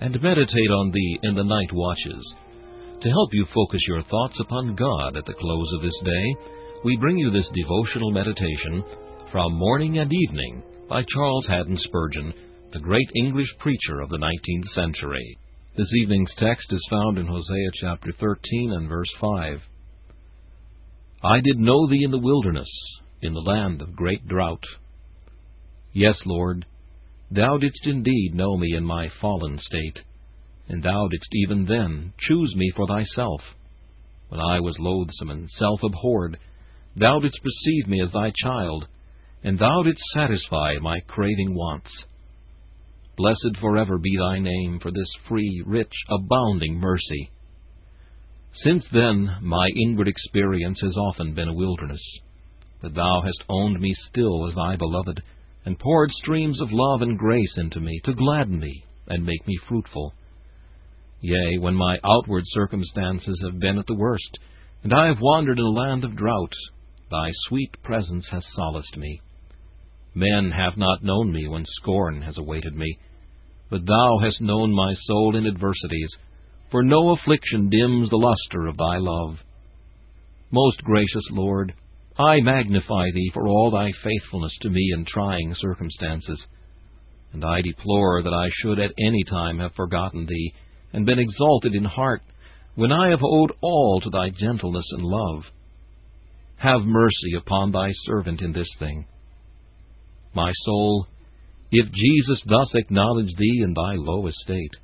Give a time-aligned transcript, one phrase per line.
[0.00, 2.34] and meditate on thee in the night watches.
[3.02, 6.36] To help you focus your thoughts upon God at the close of this day,
[6.84, 8.84] we bring you this devotional meditation
[9.30, 12.32] from Morning and Evening by Charles Haddon Spurgeon,
[12.72, 15.38] the great English preacher of the 19th century.
[15.76, 19.60] This evening's text is found in Hosea chapter 13 and verse 5.
[21.22, 22.68] I did know thee in the wilderness,
[23.22, 24.64] in the land of great drought.
[25.92, 26.64] Yes, Lord,
[27.32, 30.00] Thou didst indeed know me in my fallen state,
[30.68, 33.40] and thou didst even then choose me for thyself.
[34.28, 36.38] When I was loathsome and self abhorred,
[36.96, 38.88] thou didst receive me as thy child,
[39.44, 41.90] and thou didst satisfy my craving wants.
[43.16, 47.30] Blessed forever be thy name for this free, rich, abounding mercy.
[48.64, 52.02] Since then, my inward experience has often been a wilderness,
[52.82, 55.22] but thou hast owned me still as thy beloved
[55.64, 59.58] and poured streams of love and grace into me to gladden me and make me
[59.68, 60.14] fruitful.
[61.20, 64.38] Yea, when my outward circumstances have been at the worst,
[64.82, 66.52] and I have wandered in a land of drought,
[67.10, 69.20] thy sweet presence has solaced me.
[70.14, 72.98] Men have not known me when scorn has awaited me,
[73.68, 76.10] but thou hast known my soul in adversities,
[76.70, 79.38] for no affliction dims the lustre of thy love.
[80.50, 81.74] Most gracious Lord,
[82.20, 86.38] I magnify thee for all thy faithfulness to me in trying circumstances.
[87.32, 90.52] And I deplore that I should at any time have forgotten thee,
[90.92, 92.20] and been exalted in heart,
[92.74, 95.44] when I have owed all to thy gentleness and love.
[96.56, 99.06] Have mercy upon thy servant in this thing.
[100.34, 101.06] My soul,
[101.72, 104.76] if Jesus thus acknowledge thee in thy low estate,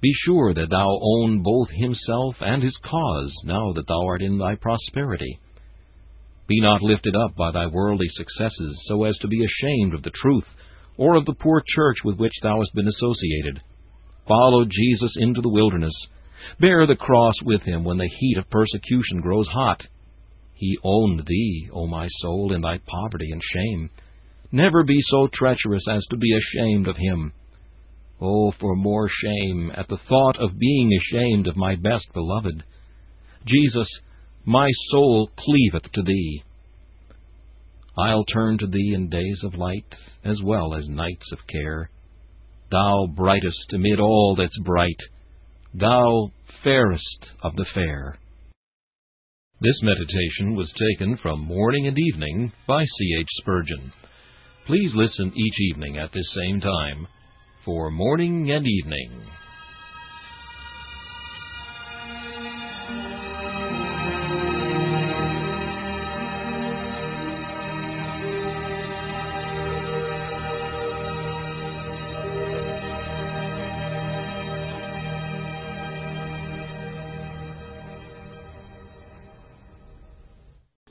[0.00, 4.38] be sure that thou own both himself and his cause now that thou art in
[4.38, 5.40] thy prosperity.
[6.46, 10.10] Be not lifted up by thy worldly successes so as to be ashamed of the
[10.10, 10.46] truth,
[10.96, 13.62] or of the poor church with which thou hast been associated.
[14.26, 15.94] Follow Jesus into the wilderness.
[16.60, 19.82] Bear the cross with him when the heat of persecution grows hot.
[20.54, 23.90] He owned thee, O my soul, in thy poverty and shame.
[24.50, 27.32] Never be so treacherous as to be ashamed of him.
[28.20, 32.62] Oh, for more shame at the thought of being ashamed of my best beloved.
[33.44, 33.88] Jesus,
[34.44, 36.42] my soul cleaveth to thee.
[37.96, 39.94] I'll turn to thee in days of light,
[40.24, 41.90] as well as nights of care.
[42.70, 45.00] Thou brightest amid all that's bright,
[45.74, 46.30] thou
[46.64, 48.18] fairest of the fair.
[49.60, 53.16] This meditation was taken from Morning and Evening by C.
[53.20, 53.28] H.
[53.40, 53.92] Spurgeon.
[54.66, 57.06] Please listen each evening at this same time
[57.64, 59.22] for Morning and Evening.